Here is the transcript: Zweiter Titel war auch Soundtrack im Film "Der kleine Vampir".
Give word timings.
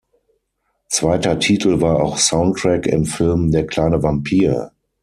Zweiter 0.89 1.37
Titel 1.37 1.79
war 1.79 2.01
auch 2.01 2.17
Soundtrack 2.17 2.87
im 2.87 3.05
Film 3.05 3.51
"Der 3.51 3.67
kleine 3.67 4.01
Vampir". 4.01 4.71